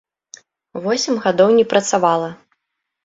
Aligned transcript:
Восем 0.87 1.21
гадоў 1.25 1.49
не 1.61 1.65
працавала. 1.75 2.29